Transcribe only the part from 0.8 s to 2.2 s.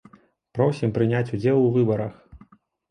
прыняць удзел у выбарах!